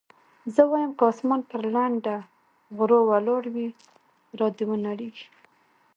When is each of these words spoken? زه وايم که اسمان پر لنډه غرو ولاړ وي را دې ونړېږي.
زه 0.53 0.61
وايم 0.71 0.91
که 0.97 1.03
اسمان 1.11 1.41
پر 1.49 1.61
لنډه 1.75 2.15
غرو 2.77 2.99
ولاړ 3.09 3.43
وي 3.53 3.67
را 4.39 4.47
دې 4.57 4.63
ونړېږي. 4.67 5.25